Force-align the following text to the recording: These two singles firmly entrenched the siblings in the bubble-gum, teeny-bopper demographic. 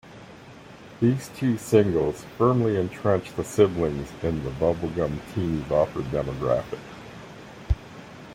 These 0.99 1.29
two 1.37 1.59
singles 1.59 2.23
firmly 2.35 2.75
entrenched 2.75 3.37
the 3.37 3.43
siblings 3.43 4.09
in 4.23 4.43
the 4.43 4.49
bubble-gum, 4.49 5.21
teeny-bopper 5.35 6.09
demographic. 6.09 6.79